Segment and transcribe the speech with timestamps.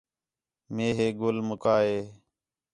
[0.75, 1.99] مے ہے ڳَل مُکا ہا